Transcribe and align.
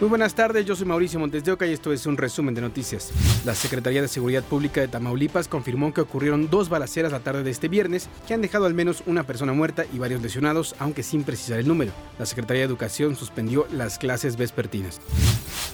Muy 0.00 0.08
buenas 0.08 0.34
tardes, 0.34 0.64
yo 0.64 0.74
soy 0.74 0.86
Mauricio 0.86 1.20
Montes 1.20 1.44
de 1.44 1.52
Oca 1.52 1.66
y 1.66 1.74
esto 1.74 1.92
es 1.92 2.06
un 2.06 2.16
resumen 2.16 2.54
de 2.54 2.62
noticias. 2.62 3.12
La 3.44 3.54
Secretaría 3.54 4.00
de 4.00 4.08
Seguridad 4.08 4.42
Pública 4.42 4.80
de 4.80 4.88
Tamaulipas 4.88 5.46
confirmó 5.46 5.92
que 5.92 6.00
ocurrieron 6.00 6.48
dos 6.48 6.70
balaceras 6.70 7.12
la 7.12 7.20
tarde 7.20 7.42
de 7.42 7.50
este 7.50 7.68
viernes 7.68 8.08
que 8.26 8.32
han 8.32 8.40
dejado 8.40 8.64
al 8.64 8.72
menos 8.72 9.02
una 9.04 9.24
persona 9.24 9.52
muerta 9.52 9.84
y 9.92 9.98
varios 9.98 10.22
lesionados, 10.22 10.74
aunque 10.78 11.02
sin 11.02 11.22
precisar 11.22 11.58
el 11.58 11.68
número. 11.68 11.92
La 12.18 12.24
Secretaría 12.24 12.62
de 12.62 12.68
Educación 12.68 13.14
suspendió 13.14 13.66
las 13.72 13.98
clases 13.98 14.38
vespertinas. 14.38 15.02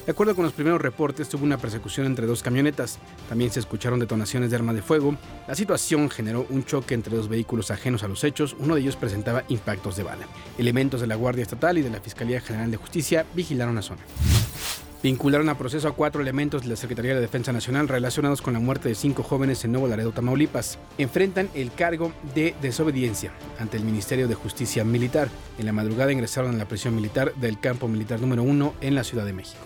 De 0.07 0.13
acuerdo 0.13 0.37
con 0.37 0.45
los 0.45 0.53
primeros 0.53 0.81
reportes, 0.81 1.29
tuvo 1.29 1.43
una 1.43 1.59
persecución 1.59 2.07
entre 2.07 2.27
dos 2.27 2.41
camionetas. 2.41 3.01
También 3.29 3.51
se 3.51 3.59
escucharon 3.59 3.99
detonaciones 3.99 4.51
de 4.51 4.57
arma 4.57 4.73
de 4.73 4.81
fuego. 4.81 5.17
La 5.49 5.57
situación 5.57 6.09
generó 6.11 6.47
un 6.49 6.65
choque 6.65 6.95
entre 6.95 7.17
dos 7.17 7.29
vehículos 7.29 7.73
ajenos 7.73 8.05
a 8.05 8.09
los 8.09 8.23
hechos. 8.23 8.55
Uno 8.61 8.77
de 8.77 8.83
ellos 8.83 8.95
presentaba 8.95 9.43
impactos 9.49 9.97
de 9.97 10.05
bala. 10.05 10.29
Elementos 10.59 11.01
de 11.01 11.09
la 11.09 11.17
Guardia 11.17 11.43
Estatal 11.43 11.79
y 11.79 11.83
de 11.83 11.91
la 11.91 12.01
Fiscalía 12.01 12.41
General 12.41 12.71
de 12.71 12.77
Justicia 12.77 13.27
vigilaron 13.35 13.75
la 13.75 13.83
zona. 13.83 14.03
Vincularon 15.03 15.49
a 15.49 15.59
proceso 15.59 15.89
a 15.89 15.93
cuatro 15.93 16.23
elementos 16.23 16.63
de 16.63 16.69
la 16.69 16.77
Secretaría 16.77 17.15
de 17.15 17.21
Defensa 17.21 17.53
Nacional 17.53 17.87
relacionados 17.87 18.43
con 18.43 18.55
la 18.55 18.61
muerte 18.61 18.89
de 18.89 18.95
cinco 18.95 19.23
jóvenes 19.23 19.65
en 19.65 19.73
Nuevo 19.73 19.89
Laredo, 19.89 20.13
Tamaulipas. 20.13 20.79
Enfrentan 20.99 21.49
el 21.55 21.71
cargo 21.73 22.13
de 22.35 22.55
desobediencia 22.63 23.33
ante 23.59 23.77
el 23.77 23.85
Ministerio 23.85 24.27
de 24.27 24.35
Justicia 24.35 24.85
Militar. 24.85 25.29
En 25.59 25.67
la 25.67 25.73
madrugada 25.73 26.13
ingresaron 26.13 26.55
a 26.55 26.59
la 26.59 26.67
prisión 26.67 26.95
militar 26.95 27.35
del 27.35 27.61
campo 27.61 27.89
militar 27.89 28.21
número 28.21 28.43
uno 28.43 28.75
en 28.81 28.95
la 28.95 29.05
Ciudad 29.05 29.27
de 29.27 29.35
México. 29.35 29.65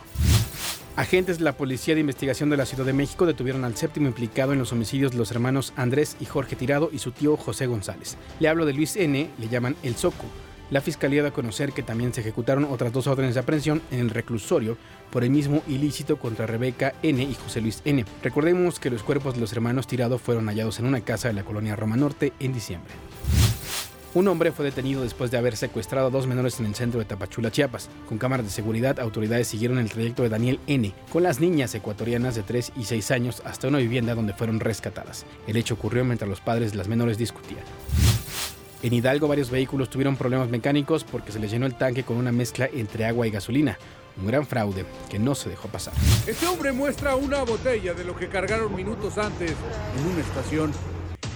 Agentes 0.96 1.38
de 1.38 1.44
la 1.44 1.56
Policía 1.56 1.94
de 1.94 2.00
Investigación 2.00 2.50
de 2.50 2.56
la 2.56 2.66
Ciudad 2.66 2.84
de 2.84 2.92
México 2.92 3.24
detuvieron 3.24 3.64
al 3.64 3.76
séptimo 3.76 4.08
implicado 4.08 4.52
en 4.52 4.58
los 4.58 4.72
homicidios 4.72 5.12
de 5.12 5.18
los 5.18 5.30
hermanos 5.30 5.72
Andrés 5.76 6.16
y 6.20 6.26
Jorge 6.26 6.56
Tirado 6.56 6.90
y 6.92 6.98
su 6.98 7.12
tío 7.12 7.36
José 7.36 7.66
González. 7.66 8.16
Le 8.40 8.48
hablo 8.48 8.66
de 8.66 8.74
Luis 8.74 8.96
N., 8.96 9.30
le 9.38 9.48
llaman 9.48 9.76
El 9.82 9.94
Soco 9.94 10.26
la 10.70 10.80
Fiscalía 10.80 11.22
da 11.22 11.28
a 11.28 11.32
conocer 11.32 11.72
que 11.72 11.82
también 11.82 12.14
se 12.14 12.20
ejecutaron 12.20 12.64
otras 12.64 12.92
dos 12.92 13.06
órdenes 13.06 13.34
de 13.34 13.40
aprehensión 13.40 13.82
en 13.90 14.00
el 14.00 14.10
reclusorio 14.10 14.76
por 15.10 15.24
el 15.24 15.30
mismo 15.30 15.62
ilícito 15.66 16.16
contra 16.16 16.46
Rebeca 16.46 16.94
N. 17.02 17.22
y 17.22 17.34
José 17.34 17.60
Luis 17.60 17.82
N. 17.84 18.04
Recordemos 18.22 18.78
que 18.78 18.90
los 18.90 19.02
cuerpos 19.02 19.34
de 19.34 19.40
los 19.40 19.52
hermanos 19.52 19.86
tirados 19.86 20.22
fueron 20.22 20.46
hallados 20.46 20.78
en 20.78 20.86
una 20.86 21.00
casa 21.00 21.28
de 21.28 21.34
la 21.34 21.44
colonia 21.44 21.76
Roma 21.76 21.96
Norte 21.96 22.32
en 22.38 22.52
diciembre. 22.52 22.92
Un 24.12 24.26
hombre 24.26 24.50
fue 24.50 24.64
detenido 24.64 25.02
después 25.02 25.30
de 25.30 25.38
haber 25.38 25.56
secuestrado 25.56 26.08
a 26.08 26.10
dos 26.10 26.26
menores 26.26 26.58
en 26.58 26.66
el 26.66 26.74
centro 26.74 26.98
de 26.98 27.04
Tapachula, 27.06 27.52
Chiapas. 27.52 27.88
Con 28.08 28.18
cámaras 28.18 28.44
de 28.44 28.50
seguridad, 28.50 28.98
autoridades 28.98 29.46
siguieron 29.46 29.78
el 29.78 29.88
trayecto 29.88 30.24
de 30.24 30.28
Daniel 30.28 30.58
N. 30.66 30.92
con 31.12 31.22
las 31.22 31.38
niñas 31.38 31.72
ecuatorianas 31.76 32.34
de 32.34 32.42
3 32.42 32.72
y 32.76 32.84
6 32.84 33.10
años 33.12 33.40
hasta 33.44 33.68
una 33.68 33.78
vivienda 33.78 34.16
donde 34.16 34.34
fueron 34.34 34.58
rescatadas. 34.58 35.26
El 35.46 35.56
hecho 35.56 35.74
ocurrió 35.74 36.04
mientras 36.04 36.28
los 36.28 36.40
padres 36.40 36.72
de 36.72 36.78
las 36.78 36.88
menores 36.88 37.18
discutían. 37.18 37.62
En 38.82 38.94
Hidalgo 38.94 39.28
varios 39.28 39.50
vehículos 39.50 39.90
tuvieron 39.90 40.16
problemas 40.16 40.48
mecánicos 40.48 41.04
porque 41.04 41.32
se 41.32 41.38
les 41.38 41.50
llenó 41.50 41.66
el 41.66 41.74
tanque 41.74 42.02
con 42.02 42.16
una 42.16 42.32
mezcla 42.32 42.66
entre 42.72 43.04
agua 43.04 43.26
y 43.26 43.30
gasolina. 43.30 43.78
Un 44.18 44.26
gran 44.26 44.46
fraude 44.46 44.86
que 45.10 45.18
no 45.18 45.34
se 45.34 45.50
dejó 45.50 45.68
pasar. 45.68 45.92
Este 46.26 46.46
hombre 46.46 46.72
muestra 46.72 47.14
una 47.14 47.42
botella 47.42 47.92
de 47.92 48.04
lo 48.04 48.16
que 48.16 48.28
cargaron 48.28 48.74
minutos 48.74 49.18
antes 49.18 49.50
en 49.98 50.06
una 50.06 50.20
estación. 50.20 50.72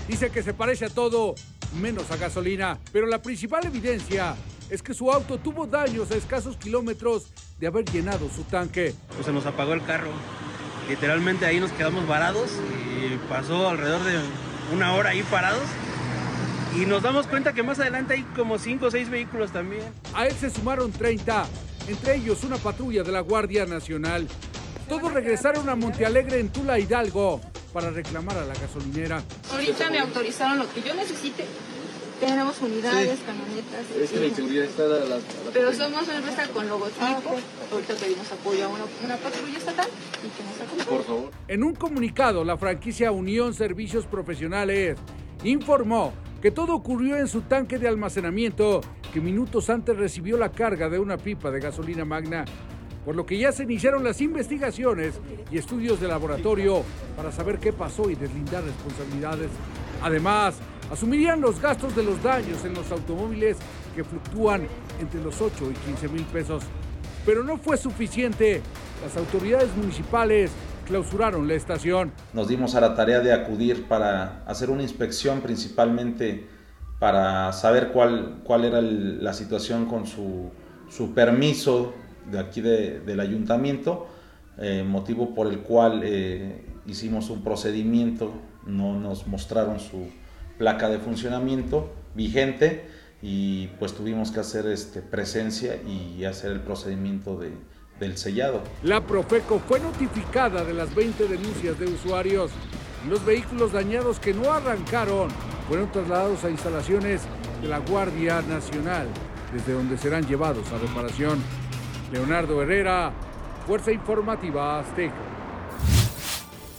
Dice 0.09 0.31
que 0.31 0.43
se 0.43 0.55
parece 0.55 0.87
a 0.87 0.89
todo 0.89 1.35
menos 1.81 2.11
a 2.11 2.17
gasolina, 2.17 2.79
pero 2.93 3.07
la 3.07 3.21
principal 3.21 3.67
evidencia 3.67 4.35
es 4.71 4.83
que 4.83 4.95
su 4.95 5.11
auto 5.11 5.37
tuvo 5.37 5.67
daños 5.67 6.11
a 6.13 6.17
escasos 6.17 6.57
kilómetros 6.57 7.27
de 7.61 7.67
haber 7.67 7.85
llenado 7.85 8.31
su 8.35 8.45
tanque. 8.45 8.95
Pues 9.15 9.27
se 9.27 9.33
nos 9.33 9.45
apagó 9.45 9.75
el 9.75 9.85
carro. 9.85 10.11
Literalmente 10.89 11.45
ahí 11.45 11.61
nos 11.61 11.73
quedamos 11.73 12.07
varados 12.09 12.51
y 12.99 13.17
pasó 13.29 13.69
alrededor 13.69 14.03
de 14.05 14.19
una 14.75 14.95
hora 14.95 15.11
ahí 15.11 15.23
parados 15.25 15.63
y 16.77 16.87
nos 16.87 17.03
damos 17.03 17.27
cuenta 17.27 17.53
que 17.53 17.63
más 17.63 17.79
adelante 17.79 18.15
hay 18.15 18.23
como 18.37 18.59
5 18.59 18.87
o 18.87 18.91
6 18.91 19.09
vehículos 19.09 19.53
también. 19.53 19.83
A 20.15 20.27
él 20.27 20.35
se 20.35 20.51
sumaron 20.51 20.91
30, 20.91 21.47
entre 21.89 22.17
ellos 22.17 22.43
una 22.43 22.57
patrulla 22.57 23.03
de 23.03 23.13
la 23.13 23.21
Guardia 23.21 23.65
Nacional. 23.65 24.27
Todos 24.89 25.13
regresaron 25.13 25.69
a 25.69 25.77
Montealegre 25.77 26.41
en 26.41 26.51
Tula 26.51 26.79
Hidalgo 26.79 27.41
para 27.73 27.91
reclamar 27.91 28.39
a 28.39 28.45
la 28.45 28.55
gasolinera. 28.55 29.23
Ahorita 29.53 29.89
me 29.91 30.01
autorizaron 30.01 30.59
lo 30.59 30.73
que 30.73 30.83
yo 30.83 30.95
necesite. 30.95 31.45
Tenemos 32.21 32.61
unidades, 32.61 33.19
camionetas. 33.27 33.91
Es 34.01 34.11
que 34.11 34.29
la 34.29 34.35
seguridad 34.35 34.65
está 34.65 34.85
a 34.85 34.87
la, 34.87 35.05
la, 35.05 35.17
Pero 35.53 35.73
somos 35.73 36.05
una 36.05 36.17
empresa 36.17 36.49
con 36.49 36.69
logotipo. 36.69 37.01
Ah, 37.01 37.21
Ahorita 37.73 37.95
pedimos 37.95 38.31
apoyo 38.33 38.65
a 38.65 38.69
una, 38.69 38.85
una 39.05 39.17
patrulla 39.17 39.59
estatal 39.59 39.89
y 40.23 40.29
que 40.29 40.45
nos 40.45 40.61
acompañe. 40.61 40.97
Por 40.97 41.05
favor. 41.05 41.31
En 41.49 41.65
un 41.65 41.75
comunicado, 41.75 42.45
la 42.45 42.57
franquicia 42.57 43.11
Unión 43.11 43.53
Servicios 43.53 44.07
Profesionales 44.07 44.97
informó 45.43 46.13
que 46.45 46.51
todo 46.51 46.75
ocurrió 46.75 47.17
en 47.17 47.27
su 47.27 47.41
tanque 47.41 47.79
de 47.79 47.89
almacenamiento, 47.89 48.83
que 49.15 49.19
minutos 49.23 49.71
antes 49.71 49.97
recibió 49.97 50.37
la 50.37 50.53
carga 50.53 50.91
de 50.91 50.99
una 50.99 51.17
pipa 51.17 51.51
de 51.51 51.59
gasolina 51.59 52.05
magna, 52.05 52.45
por 53.03 53.17
lo 53.17 53.25
que 53.25 53.39
ya 53.39 53.51
se 53.51 53.63
iniciaron 53.63 54.05
las 54.05 54.21
investigaciones 54.21 55.19
y 55.51 55.57
estudios 55.57 56.03
de 56.03 56.09
laboratorio 56.09 56.83
para 57.17 57.33
saber 57.33 57.59
qué 57.59 57.73
pasó 57.73 58.11
y 58.11 58.15
deslindar 58.15 58.63
responsabilidades. 58.63 59.49
Además, 60.03 60.57
asumirían 60.91 61.41
los 61.41 61.63
gastos 61.63 61.97
de 61.97 62.03
los 62.03 62.23
daños 62.23 62.63
en 62.67 62.75
los 62.75 62.93
automóviles 62.93 63.57
que 63.97 64.05
fluctúan 64.05 64.67
entre 65.01 65.23
los 65.23 65.41
8 65.41 65.71
y 65.71 65.75
15 65.93 66.09
mil 66.09 66.25
pesos. 66.25 66.63
Pero 67.25 67.43
no 67.43 67.57
fue 67.57 67.79
suficiente. 67.79 68.61
Las 69.03 69.17
autoridades 69.17 69.75
municipales 69.75 70.51
clausuraron 70.85 71.49
la 71.49 71.55
estación. 71.55 72.13
Nos 72.33 72.49
dimos 72.49 72.75
a 72.75 72.81
la 72.81 72.95
tarea 72.95 73.21
de 73.21 73.33
acudir 73.33 73.85
para 73.85 74.45
hacer 74.47 74.71
una 74.71 74.83
inspección 74.83 75.41
principalmente 75.41 76.47
para 76.99 77.53
saber 77.53 77.89
cuál, 77.89 78.41
cuál 78.45 78.65
era 78.65 78.81
la 78.81 79.33
situación 79.33 79.87
con 79.87 80.07
su, 80.07 80.51
su, 80.89 81.13
permiso 81.13 81.93
de 82.31 82.39
aquí 82.39 82.61
de, 82.61 83.01
del 83.01 83.21
ayuntamiento, 83.21 84.07
eh, 84.59 84.85
motivo 84.87 85.35
por 85.35 85.49
el 85.49 85.61
cual 85.61 86.03
eh, 86.05 86.65
hicimos 86.87 87.31
un 87.31 87.43
procedimiento, 87.43 88.33
no 88.65 88.99
nos 88.99 89.27
mostraron 89.27 89.81
su 89.81 90.07
placa 90.57 90.89
de 90.89 90.99
funcionamiento 90.99 91.91
vigente 92.15 92.87
y 93.21 93.67
pues 93.79 93.95
tuvimos 93.95 94.31
que 94.31 94.41
hacer 94.41 94.67
este, 94.67 95.03
presencia 95.03 95.77
y 95.83 96.25
hacer 96.25 96.53
el 96.53 96.61
procedimiento 96.61 97.37
de, 97.39 97.51
del 98.05 98.17
sellado. 98.17 98.63
La 98.83 99.01
Profeco 99.01 99.61
fue 99.67 99.81
notificada 99.81 100.65
de 100.65 100.75
las 100.75 100.95
20 100.95 101.27
denuncias 101.27 101.79
de 101.79 101.87
usuarios. 101.87 102.51
Los 103.09 103.25
vehículos 103.25 103.73
dañados 103.73 104.19
que 104.19 104.33
no 104.33 104.53
arrancaron 104.53 105.29
fueron 105.69 105.91
trasladados 105.91 106.45
a 106.45 106.51
instalaciones 106.51 107.23
de 107.61 107.69
la 107.69 107.79
Guardia 107.79 108.43
Nacional, 108.43 109.09
desde 109.53 109.73
donde 109.73 109.99
serán 109.99 110.27
llevados 110.27 110.71
a 110.73 110.79
reparación. 110.79 111.43
Leonardo 112.13 112.63
Herrera, 112.63 113.13
Fuerza 113.67 113.93
Informativa 113.93 114.79
Azteca. 114.79 115.15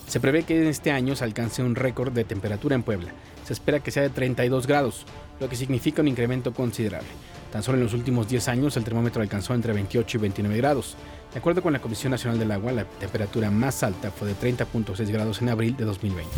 Se 0.08 0.20
prevé 0.20 0.44
que 0.44 0.62
en 0.62 0.68
este 0.68 0.92
año 0.92 1.16
se 1.16 1.26
alcance 1.26 1.62
un 1.62 1.76
récord 1.76 2.14
de 2.14 2.24
temperatura 2.24 2.76
en 2.76 2.84
Puebla. 2.84 3.12
Se 3.44 3.54
espera 3.54 3.82
que 3.82 3.92
sea 3.92 4.04
de 4.04 4.10
32 4.10 4.66
grados, 4.66 5.06
lo 5.40 5.50
que 5.50 5.56
significa 5.56 6.02
un 6.02 6.08
incremento 6.08 6.54
considerable. 6.54 7.10
Tan 7.56 7.64
solo 7.64 7.78
en 7.78 7.86
los 7.86 7.94
últimos 7.94 8.28
10 8.28 8.50
años 8.50 8.76
el 8.76 8.84
termómetro 8.84 9.22
alcanzó 9.22 9.54
entre 9.54 9.72
28 9.72 10.18
y 10.18 10.20
29 10.20 10.58
grados. 10.58 10.98
De 11.32 11.40
acuerdo 11.40 11.62
con 11.62 11.72
la 11.72 11.80
Comisión 11.80 12.12
Nacional 12.12 12.38
del 12.38 12.52
Agua, 12.52 12.74
la 12.74 12.84
temperatura 12.84 13.50
más 13.50 13.82
alta 13.82 14.12
fue 14.12 14.28
de 14.28 14.36
30.6 14.36 15.10
grados 15.10 15.42
en 15.42 15.48
abril 15.48 15.78
de 15.78 15.86
2020. 15.86 16.30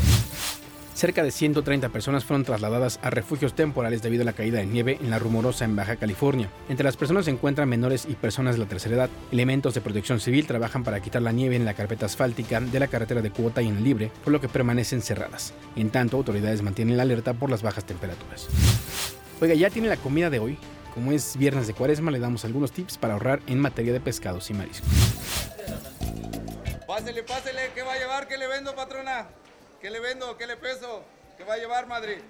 Cerca 0.94 1.24
de 1.24 1.32
130 1.32 1.90
personas 1.90 2.24
fueron 2.24 2.44
trasladadas 2.44 3.00
a 3.02 3.10
refugios 3.10 3.56
temporales 3.56 4.04
debido 4.04 4.22
a 4.22 4.26
la 4.26 4.34
caída 4.34 4.60
de 4.60 4.68
nieve 4.68 5.00
en 5.02 5.10
la 5.10 5.18
Rumorosa 5.18 5.66
en 5.66 5.76
Baja 5.76 5.96
California. 5.96 6.52
Entre 6.70 6.84
las 6.84 6.98
personas 6.98 7.26
se 7.26 7.32
encuentran 7.32 7.68
menores 7.68 8.06
y 8.08 8.14
personas 8.14 8.54
de 8.54 8.62
la 8.62 8.70
tercera 8.70 8.96
edad. 8.96 9.10
Elementos 9.32 9.74
de 9.74 9.82
protección 9.82 10.20
civil 10.20 10.46
trabajan 10.46 10.84
para 10.84 11.00
quitar 11.00 11.24
la 11.24 11.32
nieve 11.32 11.56
en 11.56 11.66
la 11.66 11.74
carpeta 11.74 12.06
asfáltica 12.06 12.62
de 12.62 12.80
la 12.80 12.90
carretera 12.90 13.24
de 13.24 13.32
Cuota 13.32 13.64
y 13.64 13.70
en 13.70 13.84
Libre, 13.84 14.12
por 14.24 14.32
lo 14.32 14.40
que 14.40 14.50
permanecen 14.50 15.02
cerradas. 15.02 15.56
En 15.76 15.90
tanto, 15.90 16.18
autoridades 16.18 16.62
mantienen 16.62 16.96
la 16.96 17.02
alerta 17.02 17.34
por 17.34 17.50
las 17.50 17.64
bajas 17.64 17.86
temperaturas. 17.86 18.50
Oiga, 19.42 19.56
¿ya 19.56 19.72
tiene 19.72 19.88
la 19.88 19.98
comida 19.98 20.30
de 20.30 20.38
hoy? 20.38 20.60
Como 20.94 21.12
es 21.12 21.38
viernes 21.38 21.68
de 21.68 21.74
cuaresma, 21.74 22.12
le 22.12 22.20
damos 22.20 22.44
algunos 22.46 22.72
tips 22.72 22.98
para 22.98 23.14
ahorrar 23.14 23.42
en 23.48 23.60
materia 23.60 23.94
de 23.94 24.00
pescados 24.00 24.50
y 24.50 24.54
mariscos. 24.54 24.90
Pásele, 26.88 27.24
pásele, 27.24 27.72
¿qué 27.76 27.84
va 27.84 27.94
a 27.94 27.98
llevar? 27.98 28.28
¿Qué 28.28 28.38
le 28.38 28.48
vendo, 28.48 28.76
patrona? 28.76 29.28
¿Qué 29.82 29.92
le 29.92 30.00
vendo? 30.00 30.38
¿Qué 30.38 30.48
le 30.48 30.58
peso? 30.58 31.04
¿Qué 31.38 31.44
va 31.44 31.54
a 31.54 31.58
llevar, 31.58 31.88
madre? 31.88 32.22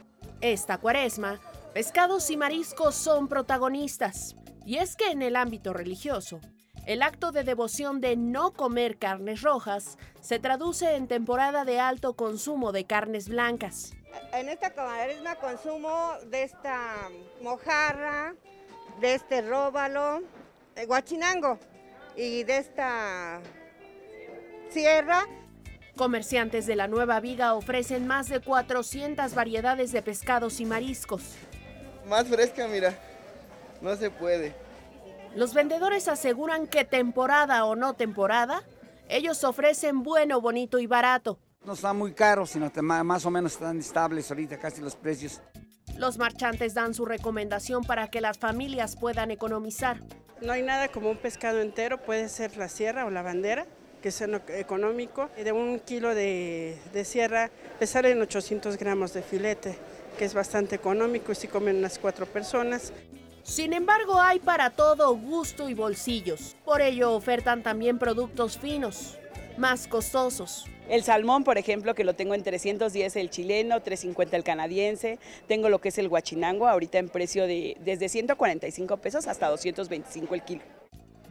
Esta 0.42 0.78
cuaresma, 0.78 1.40
pescados 1.74 2.30
y 2.30 2.38
mariscos 2.38 2.96
son 2.96 3.28
protagonistas. 3.28 4.36
Y 4.66 4.78
es 4.78 4.98
que 4.98 5.12
en 5.12 5.22
el 5.22 5.38
ámbito 5.38 5.72
religioso, 5.72 6.42
el 6.86 7.02
acto 7.02 7.32
de 7.32 7.44
devoción 7.44 8.02
de 8.02 8.18
no 8.18 8.52
comer 8.52 8.98
carnes 8.98 9.42
rojas 9.42 9.98
se 10.22 10.40
traduce 10.40 10.96
en 10.96 11.08
temporada 11.08 11.64
de 11.64 11.80
alto 11.80 12.16
consumo 12.16 12.72
de 12.72 12.86
carnes 12.86 13.30
blancas. 13.30 13.94
En 14.34 14.50
esta 14.50 14.72
cuaresma 14.72 15.36
consumo 15.36 16.14
de 16.26 16.44
esta 16.44 17.10
mojarra, 17.42 18.36
de 19.00 19.16
este 19.16 19.42
róbalo, 19.42 20.22
de 20.76 20.86
guachinango 20.86 21.58
y 22.16 22.44
de 22.44 22.58
esta 22.58 23.40
sierra. 24.70 25.26
Comerciantes 25.96 26.68
de 26.68 26.76
la 26.76 26.88
Nueva 26.88 27.20
Viga 27.20 27.56
ofrecen 27.56 28.06
más 28.06 28.30
de 28.30 28.40
400 28.40 29.34
variedades 29.34 29.92
de 29.92 30.02
pescados 30.02 30.60
y 30.60 30.66
mariscos. 30.66 31.24
Más 32.06 32.28
fresca, 32.28 32.68
mira, 32.68 32.94
no 33.82 33.96
se 33.96 34.12
puede. 34.12 34.54
Los 35.36 35.54
vendedores 35.54 36.08
aseguran 36.08 36.68
que 36.68 36.86
temporada 36.86 37.66
o 37.66 37.76
no 37.76 37.96
temporada, 37.96 38.64
ellos 39.10 39.44
ofrecen 39.44 40.04
bueno, 40.04 40.42
bonito 40.42 40.80
y 40.80 40.88
barato. 40.88 41.40
No 41.68 41.74
está 41.74 41.92
muy 41.92 42.14
caro, 42.14 42.46
sino 42.46 42.72
que 42.72 42.82
más 42.82 43.26
o 43.26 43.30
menos 43.30 43.52
están 43.52 43.78
estables 43.78 44.32
ahorita 44.32 44.58
casi 44.58 44.80
los 44.80 44.96
precios. 44.96 45.42
Los 45.98 46.18
marchantes 46.18 46.74
dan 46.74 46.94
su 46.94 47.04
recomendación 47.04 47.84
para 47.84 48.08
que 48.08 48.22
las 48.22 48.38
familias 48.38 48.96
puedan 48.96 49.32
economizar. 49.32 50.00
No 50.42 50.54
hay 50.54 50.62
nada 50.62 50.88
como 50.88 51.10
un 51.10 51.18
pescado 51.18 51.60
entero, 51.60 51.98
puede 51.98 52.30
ser 52.30 52.56
la 52.56 52.70
sierra 52.70 53.06
o 53.06 53.10
la 53.10 53.22
bandera, 53.22 53.66
que 54.02 54.08
es 54.08 54.22
económico. 54.22 55.30
De 55.36 55.52
un 55.52 55.82
kilo 55.82 56.16
de, 56.16 56.80
de 56.94 57.04
sierra 57.04 57.52
le 57.82 57.86
salen 57.86 58.22
800 58.22 58.78
gramos 58.78 59.12
de 59.12 59.22
filete, 59.22 59.78
que 60.18 60.24
es 60.24 60.34
bastante 60.34 60.74
económico 60.78 61.34
y 61.34 61.36
si 61.36 61.50
comen 61.50 61.76
unas 61.76 62.00
cuatro 62.00 62.26
personas. 62.28 62.94
Sin 63.44 63.74
embargo, 63.74 64.22
hay 64.22 64.40
para 64.40 64.70
todo 64.70 65.14
gusto 65.18 65.68
y 65.68 65.74
bolsillos. 65.74 66.56
Por 66.64 66.82
ello 66.82 67.12
ofertan 67.12 67.62
también 67.62 68.00
productos 68.00 68.58
finos, 68.58 69.18
más 69.58 69.88
costosos. 69.88 70.66
El 70.90 71.04
salmón, 71.04 71.44
por 71.44 71.58
ejemplo, 71.58 71.94
que 71.96 72.04
lo 72.04 72.16
tengo 72.16 72.34
en 72.34 72.44
310 72.44 73.16
el 73.18 73.30
chileno, 73.30 73.82
350 73.82 74.38
el 74.38 74.44
canadiense. 74.44 75.20
Tengo 75.48 75.70
lo 75.70 75.80
que 75.80 75.90
es 75.90 75.98
el 75.98 76.08
guachinango, 76.08 76.68
ahorita 76.68 76.98
en 76.98 77.10
precio 77.10 77.46
de 77.46 77.78
desde 77.82 78.08
145 78.08 78.98
pesos 78.98 79.28
hasta 79.28 79.50
225 79.50 80.36
el 80.36 80.42
kilo. 80.44 80.62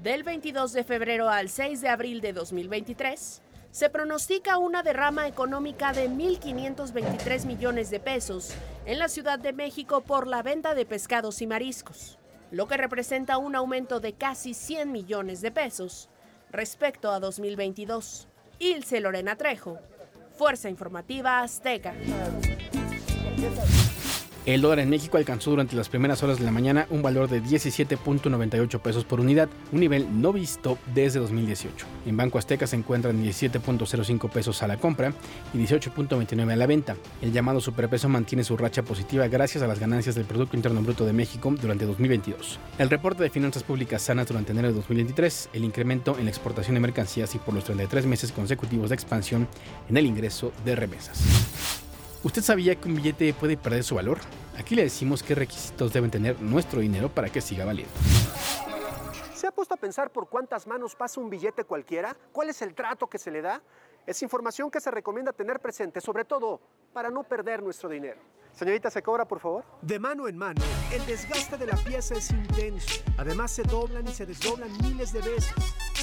Del 0.02 0.24
22 0.24 0.72
de 0.72 0.84
febrero 0.84 1.30
al 1.30 1.48
6 1.48 1.80
de 1.80 1.88
abril 1.88 2.20
de 2.20 2.32
2023, 2.34 3.40
se 3.70 3.90
pronostica 3.90 4.58
una 4.58 4.82
derrama 4.82 5.26
económica 5.26 5.92
de 5.92 6.08
1.523 6.08 7.46
millones 7.46 7.90
de 7.90 8.00
pesos 8.00 8.54
en 8.84 8.98
la 8.98 9.08
Ciudad 9.08 9.38
de 9.38 9.52
México 9.52 10.02
por 10.02 10.26
la 10.26 10.42
venta 10.42 10.74
de 10.74 10.86
pescados 10.86 11.42
y 11.42 11.46
mariscos, 11.46 12.18
lo 12.50 12.68
que 12.68 12.76
representa 12.76 13.38
un 13.38 13.54
aumento 13.54 14.00
de 14.00 14.12
casi 14.12 14.54
100 14.54 14.92
millones 14.92 15.40
de 15.40 15.50
pesos 15.50 16.08
respecto 16.56 17.12
a 17.12 17.20
2022. 17.20 18.26
Ilse 18.58 19.00
Lorena 19.00 19.36
Trejo, 19.36 19.78
Fuerza 20.36 20.68
Informativa 20.68 21.40
Azteca. 21.40 21.94
El 24.46 24.60
dólar 24.60 24.78
en 24.78 24.90
México 24.90 25.16
alcanzó 25.16 25.50
durante 25.50 25.74
las 25.74 25.88
primeras 25.88 26.22
horas 26.22 26.38
de 26.38 26.44
la 26.44 26.52
mañana 26.52 26.86
un 26.90 27.02
valor 27.02 27.28
de 27.28 27.42
17.98 27.42 28.78
pesos 28.78 29.04
por 29.04 29.18
unidad, 29.18 29.48
un 29.72 29.80
nivel 29.80 30.06
no 30.22 30.32
visto 30.32 30.78
desde 30.94 31.18
2018. 31.18 31.84
En 32.06 32.16
Banco 32.16 32.38
Azteca 32.38 32.68
se 32.68 32.76
encuentran 32.76 33.20
17.05 33.20 34.30
pesos 34.30 34.62
a 34.62 34.68
la 34.68 34.76
compra 34.76 35.12
y 35.52 35.58
18.29 35.58 36.52
a 36.52 36.54
la 36.54 36.66
venta. 36.68 36.94
El 37.20 37.32
llamado 37.32 37.60
superpeso 37.60 38.08
mantiene 38.08 38.44
su 38.44 38.56
racha 38.56 38.84
positiva 38.84 39.26
gracias 39.26 39.64
a 39.64 39.66
las 39.66 39.80
ganancias 39.80 40.14
del 40.14 40.26
Producto 40.26 40.56
Interno 40.56 40.80
Bruto 40.80 41.04
de 41.04 41.12
México 41.12 41.52
durante 41.60 41.84
2022. 41.84 42.60
El 42.78 42.88
reporte 42.88 43.24
de 43.24 43.30
finanzas 43.30 43.64
públicas 43.64 44.00
sanas 44.00 44.28
durante 44.28 44.52
enero 44.52 44.68
de 44.68 44.74
2023, 44.74 45.50
el 45.54 45.64
incremento 45.64 46.16
en 46.20 46.26
la 46.26 46.30
exportación 46.30 46.74
de 46.74 46.80
mercancías 46.80 47.34
y 47.34 47.38
por 47.38 47.52
los 47.52 47.64
33 47.64 48.06
meses 48.06 48.30
consecutivos 48.30 48.90
de 48.90 48.94
expansión 48.94 49.48
en 49.88 49.96
el 49.96 50.06
ingreso 50.06 50.52
de 50.64 50.76
remesas. 50.76 51.55
¿Usted 52.22 52.42
sabía 52.42 52.74
que 52.74 52.88
un 52.88 52.96
billete 52.96 53.32
puede 53.34 53.56
perder 53.56 53.84
su 53.84 53.94
valor? 53.94 54.18
Aquí 54.58 54.74
le 54.74 54.82
decimos 54.82 55.22
qué 55.22 55.34
requisitos 55.34 55.92
deben 55.92 56.10
tener 56.10 56.40
nuestro 56.40 56.80
dinero 56.80 57.08
para 57.08 57.28
que 57.28 57.40
siga 57.40 57.64
valiendo. 57.64 57.92
¿Se 59.34 59.46
ha 59.46 59.52
puesto 59.52 59.74
a 59.74 59.76
pensar 59.76 60.10
por 60.10 60.28
cuántas 60.28 60.66
manos 60.66 60.96
pasa 60.96 61.20
un 61.20 61.30
billete 61.30 61.64
cualquiera? 61.64 62.16
¿Cuál 62.32 62.48
es 62.48 62.62
el 62.62 62.74
trato 62.74 63.06
que 63.06 63.18
se 63.18 63.30
le 63.30 63.42
da? 63.42 63.62
Es 64.06 64.22
información 64.22 64.70
que 64.70 64.80
se 64.80 64.90
recomienda 64.90 65.32
tener 65.32 65.60
presente, 65.60 66.00
sobre 66.00 66.24
todo 66.24 66.60
para 66.92 67.10
no 67.10 67.22
perder 67.22 67.62
nuestro 67.62 67.88
dinero. 67.88 68.18
Señorita, 68.52 68.90
¿se 68.90 69.02
cobra, 69.02 69.26
por 69.26 69.38
favor? 69.38 69.64
De 69.82 69.98
mano 69.98 70.26
en 70.28 70.38
mano, 70.38 70.62
el 70.90 71.04
desgaste 71.04 71.58
de 71.58 71.66
la 71.66 71.76
pieza 71.76 72.14
es 72.14 72.30
intenso. 72.30 73.02
Además, 73.18 73.50
se 73.50 73.62
doblan 73.64 74.08
y 74.08 74.14
se 74.14 74.24
desdoblan 74.24 74.72
miles 74.82 75.12
de 75.12 75.20
veces. 75.20 75.52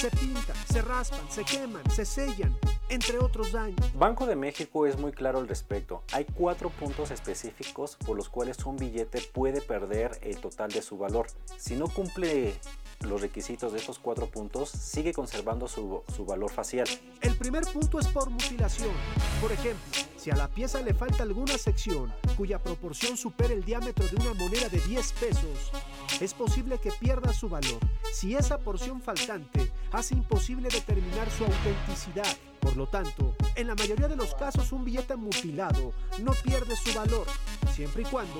Se 0.04 0.10
pintan, 0.10 0.54
se 0.70 0.82
raspan, 0.82 1.20
se 1.30 1.44
queman, 1.44 1.82
se 1.90 2.04
sellan, 2.04 2.54
entre 2.90 3.18
otros 3.18 3.52
daños. 3.52 3.80
Banco 3.94 4.26
de 4.26 4.36
México 4.36 4.86
es 4.86 4.98
muy 4.98 5.12
claro 5.12 5.38
al 5.38 5.48
respecto. 5.48 6.02
Hay 6.12 6.26
cuatro 6.26 6.68
puntos 6.68 7.10
específicos 7.10 7.96
por 8.04 8.14
los 8.14 8.28
cuales 8.28 8.58
un 8.66 8.76
billete 8.76 9.22
puede 9.32 9.62
perder 9.62 10.18
el 10.20 10.36
total 10.40 10.70
de 10.72 10.82
su 10.82 10.98
valor. 10.98 11.28
Si 11.56 11.74
no 11.74 11.88
cumple 11.88 12.52
los 13.00 13.22
requisitos 13.22 13.72
de 13.72 13.78
estos 13.78 13.98
cuatro 13.98 14.26
puntos, 14.26 14.68
sigue 14.68 15.14
conservando 15.14 15.68
su, 15.68 16.02
su, 16.14 16.26
valor 16.26 16.50
facial. 16.50 16.86
El 17.22 17.34
primer 17.36 17.64
punto 17.64 17.98
es 17.98 18.06
por 18.08 18.28
mutilación. 18.28 18.92
Por 19.40 19.52
ejemplo, 19.52 20.02
si 20.18 20.30
a 20.30 20.36
la 20.36 20.48
pieza 20.48 20.82
le 20.82 20.92
falta 20.92 21.22
alguna 21.22 21.56
sección 21.56 22.12
cuya 22.36 22.62
proporción 22.62 23.16
supere 23.16 23.54
el 23.54 23.64
diámetro 23.64 24.06
de 24.06 24.16
una 24.16 24.34
moneda 24.34 24.68
de 24.68 24.80
10 24.80 25.12
pesos, 25.14 25.72
es 26.20 26.34
posible 26.34 26.78
que 26.78 26.92
pierda 26.92 27.32
su 27.32 27.48
valor 27.48 27.80
si 28.12 28.36
esa 28.36 28.58
porción 28.58 29.00
faltante 29.00 29.70
hace 29.94 30.14
imposible 30.14 30.68
determinar 30.68 31.30
su 31.30 31.44
autenticidad. 31.44 32.36
Por 32.60 32.76
lo 32.76 32.86
tanto, 32.86 33.34
en 33.56 33.66
la 33.66 33.74
mayoría 33.74 34.08
de 34.08 34.16
los 34.16 34.34
casos 34.34 34.72
un 34.72 34.84
billete 34.84 35.16
mutilado 35.16 35.92
no 36.22 36.32
pierde 36.42 36.76
su 36.76 36.94
valor, 36.98 37.26
siempre 37.72 38.02
y 38.02 38.06
cuando 38.06 38.38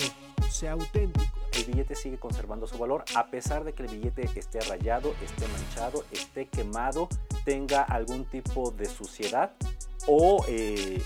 sea 0.50 0.72
auténtico. 0.72 1.26
El 1.52 1.64
billete 1.66 1.94
sigue 1.94 2.18
conservando 2.18 2.66
su 2.66 2.78
valor 2.78 3.04
a 3.14 3.26
pesar 3.26 3.64
de 3.64 3.74
que 3.74 3.84
el 3.84 3.90
billete 3.90 4.28
esté 4.34 4.60
rayado, 4.60 5.14
esté 5.22 5.46
manchado, 5.48 6.04
esté 6.10 6.46
quemado, 6.46 7.08
tenga 7.44 7.82
algún 7.82 8.24
tipo 8.24 8.70
de 8.70 8.86
suciedad 8.86 9.52
o 10.06 10.44
eh, 10.48 11.02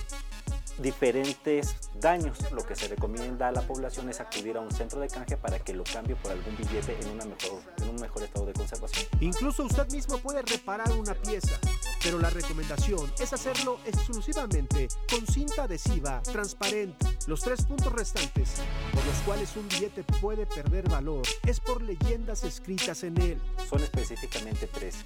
diferentes 0.81 1.77
daños. 1.95 2.39
Lo 2.53 2.65
que 2.65 2.75
se 2.75 2.89
recomienda 2.89 3.49
a 3.49 3.53
la 3.53 3.63
población 3.63 4.09
es 4.09 4.21
acudir 4.21 4.57
a 4.57 4.61
un 4.61 4.71
centro 4.71 5.01
de 5.01 5.09
canje 5.09 5.37
para 5.37 5.59
que 5.59 5.75
lo 5.75 5.85
cambie 5.85 6.17
por 6.17 6.33
algún 6.33 6.57
billete 6.57 6.99
en, 7.01 7.11
una 7.11 7.25
mejor, 7.25 7.61
en 7.83 7.89
un 7.89 7.97
mejor 7.97 8.23
estado 8.23 8.47
de 8.47 8.53
conservación. 8.53 9.07
Incluso 9.21 9.65
usted 9.65 9.91
mismo 9.91 10.19
puede 10.19 10.43
reparar 10.43 10.91
una 10.93 11.15
pieza, 11.15 11.59
pero 12.03 12.19
la 12.19 12.31
recomendación 12.31 13.11
es 13.19 13.33
hacerlo 13.33 13.79
exclusivamente 13.85 14.89
con 15.11 15.27
cinta 15.27 15.65
adhesiva 15.65 16.23
transparente. 16.23 17.07
Los 17.27 17.41
tres 17.41 17.65
puntos 17.65 17.93
restantes 17.93 18.55
por 18.93 19.05
los 19.05 19.17
cuales 19.25 19.57
un 19.57 19.69
billete 19.69 20.05
puede 20.21 20.47
perder 20.47 20.89
valor 20.89 21.23
es 21.47 21.61
por 21.61 21.83
leyendas 21.83 22.45
escritas 22.45 23.03
en 23.03 23.21
él. 23.21 23.41
Son 23.69 23.83
específicamente 23.83 24.67
tres. 24.67 24.97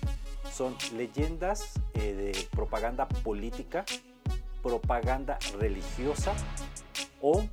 Son 0.52 0.76
leyendas 0.96 1.72
eh, 1.94 2.12
de 2.12 2.48
propaganda 2.50 3.08
política, 3.08 3.84
propaganda 4.62 5.38
religiosa 5.58 6.34
o 7.20 7.44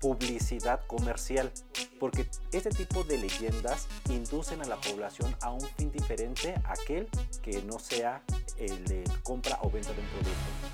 publicidad 0.00 0.80
comercial, 0.86 1.50
porque 1.98 2.26
este 2.52 2.68
tipo 2.68 3.04
de 3.04 3.16
leyendas 3.16 3.88
inducen 4.10 4.60
a 4.60 4.66
la 4.66 4.76
población 4.76 5.34
a 5.40 5.50
un 5.50 5.62
fin 5.62 5.90
diferente 5.90 6.54
a 6.64 6.72
aquel 6.72 7.08
que 7.42 7.62
no 7.62 7.78
sea 7.78 8.22
el 8.58 8.84
de 8.84 9.04
compra 9.22 9.58
o 9.62 9.70
venta 9.70 9.94
de 9.94 10.00
un 10.00 10.06
producto. 10.08 10.32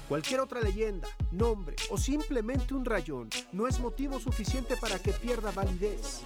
Cualquier 0.08 0.40
otra 0.40 0.60
leyenda, 0.60 1.06
nombre 1.30 1.76
o 1.90 1.96
simplemente 1.96 2.74
un 2.74 2.84
rayón 2.84 3.30
no 3.52 3.68
es 3.68 3.78
motivo 3.78 4.18
suficiente 4.18 4.76
para 4.76 4.98
que 4.98 5.12
pierda 5.12 5.52
validez. 5.52 6.22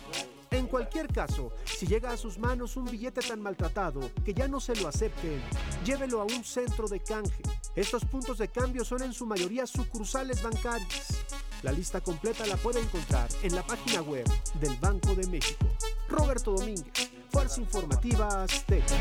En 0.54 0.68
cualquier 0.68 1.08
caso, 1.08 1.50
si 1.64 1.84
llega 1.84 2.12
a 2.12 2.16
sus 2.16 2.38
manos 2.38 2.76
un 2.76 2.84
billete 2.84 3.20
tan 3.20 3.40
maltratado 3.40 4.12
que 4.24 4.32
ya 4.32 4.46
no 4.46 4.60
se 4.60 4.76
lo 4.76 4.86
acepten, 4.86 5.42
llévelo 5.84 6.20
a 6.20 6.24
un 6.24 6.44
centro 6.44 6.86
de 6.86 7.00
canje. 7.00 7.42
Estos 7.74 8.04
puntos 8.04 8.38
de 8.38 8.46
cambio 8.46 8.84
son 8.84 9.02
en 9.02 9.12
su 9.12 9.26
mayoría 9.26 9.66
sucursales 9.66 10.44
bancarias. 10.44 11.24
La 11.64 11.72
lista 11.72 12.00
completa 12.00 12.46
la 12.46 12.56
puede 12.56 12.78
encontrar 12.78 13.28
en 13.42 13.56
la 13.56 13.66
página 13.66 14.02
web 14.02 14.24
del 14.60 14.76
Banco 14.76 15.16
de 15.16 15.26
México. 15.26 15.66
Roberto 16.08 16.52
Domínguez, 16.52 17.10
Fuerza 17.30 17.60
Informativa 17.60 18.44
Azteca. 18.44 18.94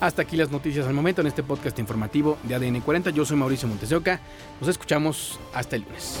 Hasta 0.00 0.20
aquí 0.20 0.36
las 0.36 0.50
noticias 0.50 0.86
al 0.86 0.92
momento 0.92 1.22
en 1.22 1.28
este 1.28 1.42
podcast 1.42 1.78
informativo 1.78 2.36
de 2.42 2.54
ADN 2.54 2.82
40. 2.82 3.10
Yo 3.10 3.24
soy 3.24 3.38
Mauricio 3.38 3.66
Montesioca. 3.66 4.20
Nos 4.60 4.68
escuchamos 4.68 5.40
hasta 5.54 5.76
el 5.76 5.84
lunes. 5.84 6.20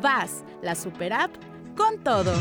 VAS, 0.00 0.44
la 0.62 0.74
super 0.74 1.12
app 1.12 1.34
con 1.76 1.98
todo. 1.98 2.32